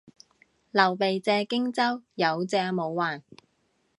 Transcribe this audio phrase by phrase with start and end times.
[0.71, 3.21] 劉備借荊州，有借冇還